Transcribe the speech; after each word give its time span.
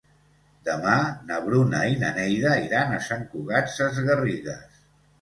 Demà 0.69 0.95
na 1.27 1.37
Bruna 1.43 1.83
i 1.93 2.01
na 2.05 2.11
Neida 2.17 2.57
iran 2.65 2.99
a 2.99 3.05
Sant 3.13 3.25
Cugat 3.37 3.73
Sesgarrigues. 3.79 4.87